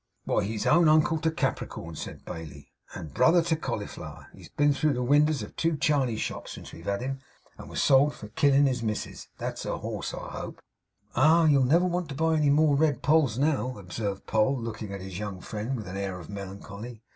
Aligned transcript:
'Why, 0.25 0.43
he's 0.43 0.65
own 0.65 0.89
uncle 0.89 1.19
to 1.19 1.29
Capricorn,' 1.29 1.95
said 1.95 2.25
Bailey, 2.25 2.71
'and 2.95 3.13
brother 3.13 3.43
to 3.43 3.55
Cauliflower. 3.55 4.29
He's 4.33 4.49
been 4.49 4.73
through 4.73 4.93
the 4.93 5.03
winders 5.03 5.43
of 5.43 5.55
two 5.55 5.77
chaney 5.77 6.15
shops 6.15 6.53
since 6.53 6.73
we've 6.73 6.87
had 6.87 7.01
him, 7.01 7.19
and 7.55 7.69
was 7.69 7.83
sold 7.83 8.15
for 8.15 8.29
killin' 8.29 8.65
his 8.65 8.81
missis. 8.81 9.27
That's 9.37 9.63
a 9.63 9.77
horse, 9.77 10.15
I 10.15 10.29
hope?' 10.31 10.59
'Ah! 11.15 11.45
you'll 11.45 11.65
never 11.65 11.85
want 11.85 12.09
to 12.09 12.15
buy 12.15 12.33
any 12.37 12.49
more 12.49 12.75
red 12.75 13.03
polls, 13.03 13.37
now,' 13.37 13.77
observed 13.77 14.25
Poll, 14.25 14.59
looking 14.59 14.91
on 14.91 15.01
his 15.01 15.19
young 15.19 15.39
friend 15.39 15.77
with 15.77 15.87
an 15.87 15.97
air 15.97 16.19
of 16.19 16.31
melancholy. 16.31 17.03